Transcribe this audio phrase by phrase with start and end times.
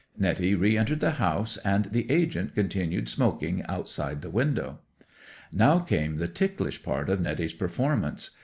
[0.17, 4.79] 'Netty re entered the house, and the agent continued smoking outside the window.
[5.53, 8.31] Now came the ticklish part of Netty's performance.